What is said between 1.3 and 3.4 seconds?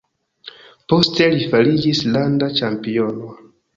li fariĝis landa ĉampiono.